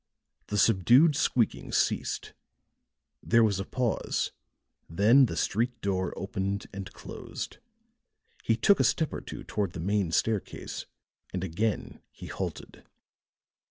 [0.47, 2.33] The subdued squeaking ceased,
[3.21, 4.31] there was a pause,
[4.89, 7.59] then the street door opened and closed.
[8.43, 10.87] He took a step or two toward the main staircase,
[11.31, 12.83] and again he halted.